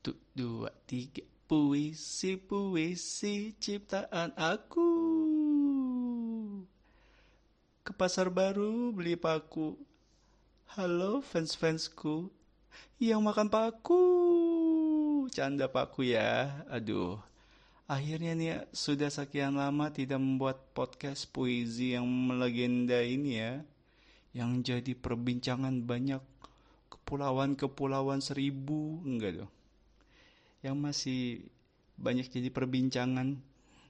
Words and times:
Satu, 0.00 0.16
dua, 0.32 0.72
tiga. 0.88 1.20
Puisi, 1.44 2.40
puisi 2.40 3.52
ciptaan 3.60 4.32
aku. 4.32 4.88
Ke 7.84 7.92
pasar 7.92 8.32
baru 8.32 8.96
beli 8.96 9.20
paku. 9.20 9.76
Halo 10.72 11.20
fans-fansku 11.20 12.32
yang 12.96 13.20
makan 13.20 13.52
paku. 13.52 14.00
Canda 15.36 15.68
paku 15.68 16.08
ya. 16.16 16.64
Aduh. 16.72 17.20
Akhirnya 17.84 18.32
nih 18.32 18.64
sudah 18.72 19.12
sekian 19.12 19.60
lama 19.60 19.92
tidak 19.92 20.16
membuat 20.16 20.64
podcast 20.72 21.28
puisi 21.28 21.92
yang 21.92 22.08
melegenda 22.08 23.04
ini 23.04 23.36
ya. 23.36 23.60
Yang 24.32 24.50
jadi 24.64 24.92
perbincangan 24.96 25.84
banyak 25.84 26.24
kepulauan-kepulauan 26.88 28.24
seribu. 28.24 29.04
Enggak 29.04 29.44
dong. 29.44 29.59
Yang 30.60 30.76
masih 30.76 31.20
banyak 32.00 32.28
jadi 32.28 32.48
perbincangan 32.48 33.36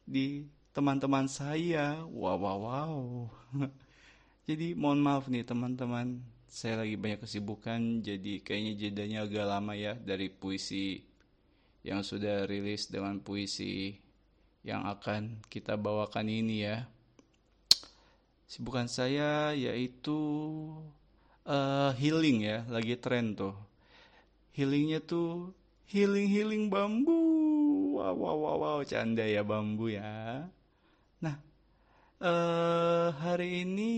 di 0.07 0.47
teman-teman 0.71 1.27
saya. 1.31 2.03
Wow, 2.07 2.39
wow, 2.39 2.59
wow. 2.59 2.95
jadi 4.49 4.75
mohon 4.75 5.03
maaf 5.03 5.31
nih 5.31 5.47
teman-teman. 5.47 6.23
Saya 6.51 6.83
lagi 6.83 6.99
banyak 6.99 7.23
kesibukan, 7.23 8.03
jadi 8.03 8.43
kayaknya 8.43 8.73
jedanya 8.75 9.19
agak 9.23 9.47
lama 9.47 9.79
ya 9.79 9.95
dari 9.95 10.27
puisi 10.27 10.99
yang 11.87 12.03
sudah 12.03 12.43
rilis 12.51 12.91
dengan 12.91 13.23
puisi 13.23 13.95
yang 14.67 14.83
akan 14.85 15.41
kita 15.47 15.79
bawakan 15.79 16.27
ini 16.27 16.67
ya. 16.67 16.91
Sibukan 18.51 18.91
saya 18.91 19.55
yaitu 19.55 20.19
uh, 21.47 21.95
healing 21.95 22.43
ya, 22.43 22.67
lagi 22.67 22.99
tren 22.99 23.39
tuh. 23.39 23.55
Healingnya 24.59 24.99
tuh 25.07 25.55
healing-healing 25.91 26.71
bambu. 26.71 27.19
Wow, 27.99 28.15
wow, 28.15 28.37
wow, 28.39 28.57
wow, 28.63 28.79
canda 28.87 29.27
ya 29.27 29.43
bambu 29.43 29.91
ya. 29.91 30.47
Nah, 31.19 31.37
uh, 32.23 33.11
hari 33.19 33.67
ini 33.67 33.93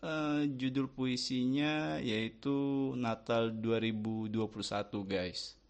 uh, 0.00 0.48
judul 0.48 0.88
puisinya 0.88 2.00
yaitu 2.00 2.90
Natal 2.96 3.52
2021 3.52 4.32
guys. 5.04 5.60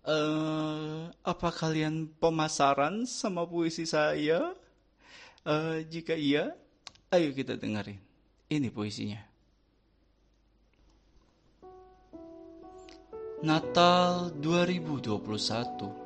Uh, 0.00 1.12
apa 1.24 1.48
kalian 1.52 2.12
pemasaran 2.20 3.08
sama 3.08 3.48
puisi 3.48 3.88
saya? 3.88 4.52
Uh, 5.48 5.80
jika 5.88 6.12
iya, 6.12 6.52
ayo 7.08 7.32
kita 7.32 7.56
dengerin. 7.56 7.96
Ini 8.52 8.68
puisinya. 8.68 9.29
Natal 13.40 14.28
2021 14.36 16.00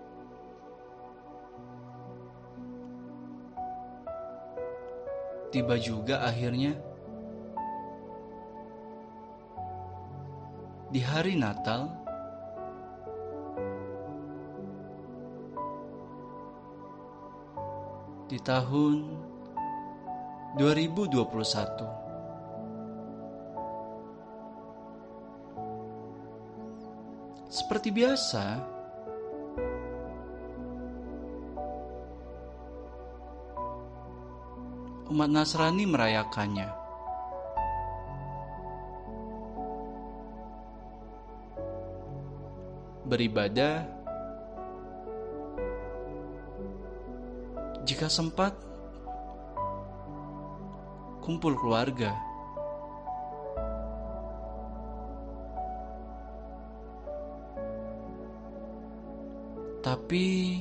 tiba 5.55 5.79
juga 5.79 6.27
akhirnya. 6.27 6.75
Di 10.95 11.03
hari 11.03 11.35
Natal, 11.35 11.91
di 18.31 18.39
tahun 18.43 19.19
2021. 20.59 22.04
Seperti 27.55 27.95
biasa, 27.95 28.59
umat 35.15 35.31
Nasrani 35.31 35.87
merayakannya. 35.87 36.67
Beribadah 43.07 43.87
jika 47.87 48.11
sempat 48.11 48.59
kumpul 51.23 51.55
keluarga. 51.55 52.24
Tapi 59.85 60.57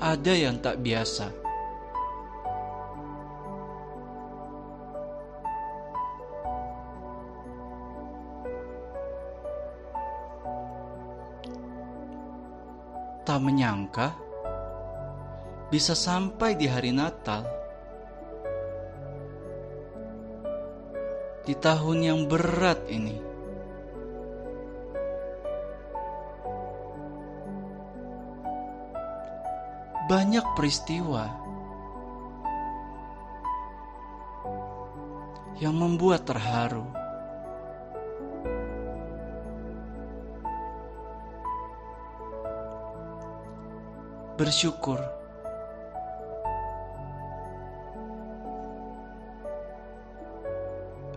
ada 0.00 0.32
yang 0.32 0.56
tak 0.64 0.80
biasa. 0.80 1.42
tak 13.22 13.38
menyangka 13.38 14.12
bisa 15.72 15.96
sampai 15.96 16.52
di 16.52 16.68
hari 16.68 16.92
Natal. 16.92 17.48
Di 21.48 21.56
tahun 21.56 21.98
yang 22.04 22.20
berat 22.28 22.84
ini. 22.92 23.31
Banyak 30.10 30.46
peristiwa 30.58 31.24
yang 35.62 35.78
membuat 35.78 36.26
terharu. 36.26 37.02
bersyukur. 44.42 44.98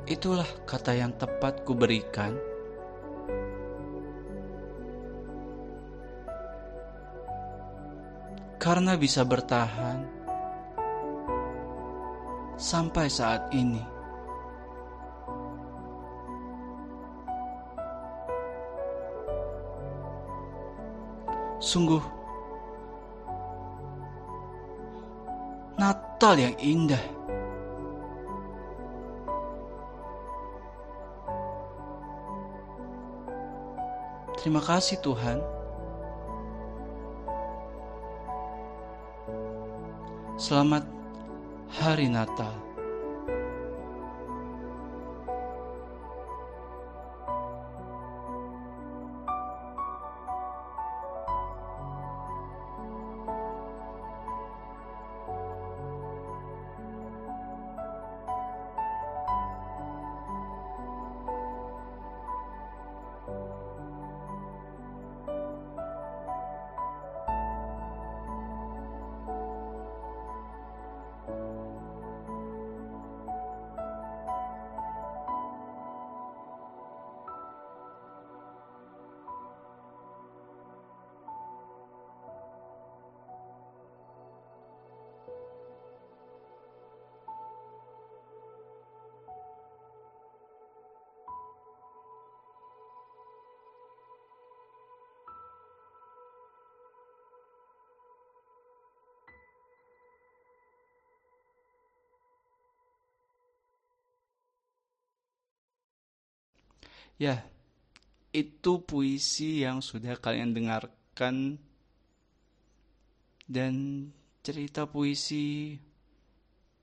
Itulah 0.06 0.46
kata 0.70 0.94
yang 0.94 1.10
tepat 1.18 1.66
kuberikan. 1.66 2.55
Karena 8.66 8.98
bisa 8.98 9.22
bertahan 9.22 10.02
sampai 12.58 13.06
saat 13.06 13.54
ini. 13.54 13.78
Sungguh 21.62 22.02
Natal 25.78 26.34
yang 26.34 26.58
indah. 26.58 27.06
Terima 34.42 34.58
kasih 34.66 34.98
Tuhan. 35.06 35.55
Selamat 40.46 40.86
Hari 41.82 42.06
Natal. 42.06 42.54
Ya, 107.16 107.48
itu 108.36 108.84
puisi 108.84 109.64
yang 109.64 109.80
sudah 109.80 110.20
kalian 110.20 110.52
dengarkan 110.52 111.56
dan 113.48 113.74
cerita 114.44 114.84
puisi 114.84 115.80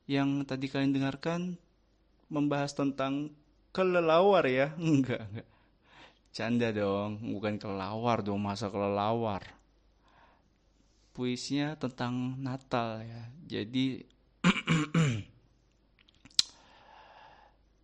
yang 0.09 0.49
tadi 0.49 0.73
kalian 0.73 0.97
dengarkan 0.97 1.61
membahas 2.33 2.73
tentang 2.73 3.29
kelelawar 3.77 4.49
ya? 4.49 4.73
Enggak, 4.81 5.21
enggak. 5.29 5.49
Canda 6.33 6.73
dong, 6.73 7.21
bukan 7.37 7.61
kelelawar 7.61 8.25
dong, 8.25 8.41
masa 8.41 8.73
kelelawar. 8.73 9.45
Puisinya 11.13 11.77
tentang 11.77 12.41
Natal 12.41 13.05
ya. 13.05 13.23
Jadi 13.45 14.01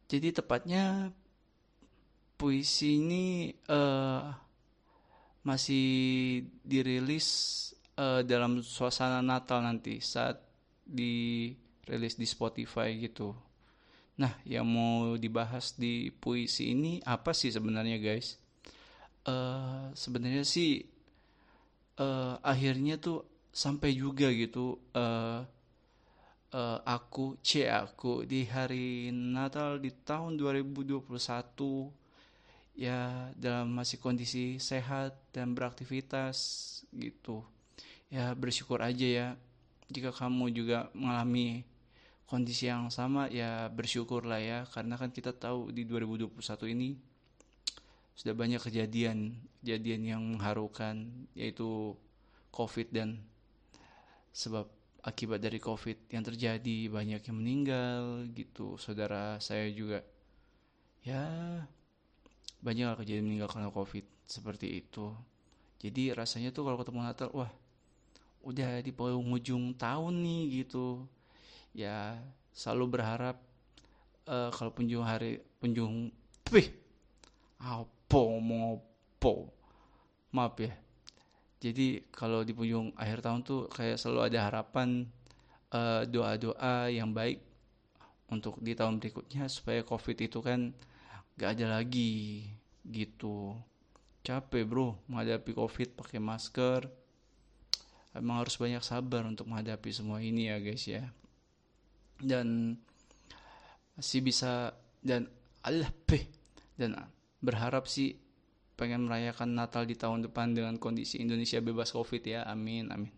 Jadi 0.08 0.32
tepatnya 0.32 1.12
puisi 2.38 3.02
ini 3.02 3.50
uh, 3.66 4.30
masih 5.42 5.86
dirilis 6.62 7.26
uh, 7.98 8.22
dalam 8.22 8.62
suasana 8.62 9.18
Natal 9.18 9.66
nanti 9.66 9.98
saat 9.98 10.38
dirilis 10.86 12.14
di 12.14 12.26
Spotify 12.30 12.94
gitu. 12.96 13.34
Nah, 14.18 14.34
yang 14.46 14.66
mau 14.66 15.14
dibahas 15.18 15.74
di 15.74 16.10
puisi 16.14 16.74
ini 16.74 17.02
apa 17.02 17.34
sih 17.34 17.50
sebenarnya 17.50 17.98
guys? 17.98 18.38
Uh, 19.26 19.90
sebenarnya 19.98 20.46
sih 20.46 20.86
uh, 22.00 22.38
akhirnya 22.40 22.96
tuh 22.96 23.26
sampai 23.50 23.92
juga 23.92 24.30
gitu 24.30 24.78
uh, 24.94 25.42
uh, 26.54 26.78
aku 26.86 27.36
C 27.42 27.66
aku 27.68 28.24
di 28.24 28.46
hari 28.48 29.10
Natal 29.12 29.82
di 29.82 29.92
tahun 29.92 30.38
2021 30.38 32.07
ya 32.78 33.34
dalam 33.34 33.74
masih 33.74 33.98
kondisi 33.98 34.62
sehat 34.62 35.18
dan 35.34 35.50
beraktivitas 35.58 36.38
gitu. 36.94 37.42
Ya 38.06 38.30
bersyukur 38.38 38.78
aja 38.78 39.04
ya 39.04 39.26
jika 39.90 40.14
kamu 40.14 40.54
juga 40.54 40.86
mengalami 40.94 41.66
kondisi 42.30 42.70
yang 42.70 42.86
sama 42.94 43.26
ya 43.34 43.66
bersyukurlah 43.74 44.38
ya. 44.38 44.58
Karena 44.70 44.94
kan 44.94 45.10
kita 45.10 45.34
tahu 45.34 45.74
di 45.74 45.82
2021 45.82 46.38
ini 46.70 46.94
sudah 48.14 48.34
banyak 48.34 48.62
kejadian 48.62 49.34
kejadian 49.62 50.02
yang 50.06 50.22
mengharukan 50.22 51.06
yaitu 51.34 51.98
covid 52.54 52.90
dan 52.94 53.18
sebab 54.30 54.70
akibat 55.02 55.42
dari 55.42 55.58
covid 55.58 55.98
yang 56.14 56.22
terjadi 56.22 56.90
banyak 56.94 57.26
yang 57.26 57.36
meninggal 57.42 58.22
gitu. 58.38 58.78
Saudara 58.78 59.42
saya 59.42 59.66
juga 59.70 60.06
ya 61.02 61.26
banyak 62.58 62.98
kejadian 62.98 63.26
meninggal 63.26 63.50
karena 63.50 63.70
covid 63.70 64.04
seperti 64.26 64.82
itu. 64.82 65.14
Jadi 65.78 66.10
rasanya 66.10 66.50
tuh 66.50 66.66
kalau 66.66 66.78
ketemu 66.82 67.00
Natal 67.06 67.30
wah 67.30 67.50
udah 68.42 68.82
di 68.82 68.90
penghujung 68.90 69.74
tahun 69.78 70.14
nih 70.22 70.42
gitu. 70.64 71.06
Ya 71.76 72.18
selalu 72.50 72.98
berharap 72.98 73.38
uh, 74.26 74.50
kalau 74.50 74.74
penjung 74.74 75.06
hari 75.06 75.38
penjung 75.62 76.10
pih 76.42 76.74
apa 77.62 78.22
mau 78.42 78.82
apa? 79.18 79.34
Maaf 80.30 80.54
ya. 80.62 80.74
Jadi 81.58 82.06
kalau 82.14 82.46
di 82.46 82.54
penghujung 82.54 82.94
akhir 82.94 83.22
tahun 83.22 83.40
tuh 83.42 83.66
kayak 83.70 83.98
selalu 83.98 84.30
ada 84.30 84.38
harapan 84.46 85.10
doa 85.68 86.00
eh, 86.00 86.02
doa-doa 86.08 86.88
yang 86.88 87.10
baik 87.12 87.44
untuk 88.32 88.60
di 88.60 88.72
tahun 88.76 89.00
berikutnya 89.00 89.48
supaya 89.48 89.82
covid 89.84 90.16
itu 90.16 90.38
kan 90.40 90.72
gak 91.38 91.56
ada 91.56 91.78
lagi. 91.78 92.44
Gitu. 92.82 93.54
Capek 94.26 94.66
bro 94.66 94.98
menghadapi 95.06 95.54
covid 95.54 95.94
pakai 95.94 96.18
masker. 96.18 96.90
Emang 98.12 98.42
harus 98.42 98.58
banyak 98.58 98.82
sabar 98.82 99.22
untuk 99.24 99.46
menghadapi 99.46 99.94
semua 99.94 100.18
ini 100.18 100.50
ya 100.50 100.58
guys 100.58 100.84
ya. 100.84 101.06
Dan 102.18 102.74
masih 103.94 104.20
bisa 104.26 104.74
dan 104.98 105.30
Allah 105.62 105.90
dan 106.78 106.94
berharap 107.38 107.86
sih 107.86 108.18
pengen 108.78 109.10
merayakan 109.10 109.58
Natal 109.58 109.82
di 109.86 109.98
tahun 109.98 110.30
depan 110.30 110.54
dengan 110.54 110.78
kondisi 110.78 111.18
Indonesia 111.18 111.58
bebas 111.58 111.90
COVID 111.90 112.22
ya. 112.22 112.46
Amin, 112.46 112.90
amin. 112.94 113.17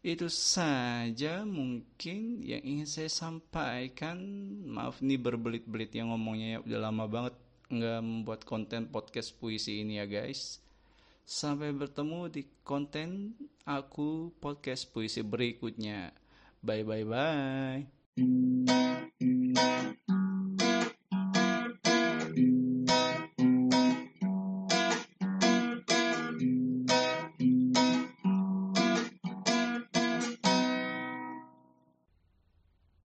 Itu 0.00 0.32
saja 0.32 1.44
mungkin 1.44 2.40
yang 2.40 2.64
ingin 2.64 2.88
saya 2.88 3.12
sampaikan. 3.12 4.16
Maaf 4.64 5.04
nih 5.04 5.20
berbelit-belit 5.20 5.92
yang 5.92 6.08
ngomongnya 6.16 6.56
ya 6.56 6.58
udah 6.64 6.80
lama 6.88 7.04
banget 7.04 7.34
nggak 7.68 8.00
membuat 8.00 8.40
konten 8.48 8.88
podcast 8.88 9.36
puisi 9.36 9.84
ini 9.84 10.00
ya 10.00 10.08
guys. 10.08 10.64
Sampai 11.28 11.76
bertemu 11.76 12.32
di 12.32 12.48
konten 12.64 13.36
aku 13.68 14.32
podcast 14.40 14.88
puisi 14.88 15.20
berikutnya. 15.20 16.16
Bye 16.64 16.80
bye 16.80 17.04
bye. 17.04 17.84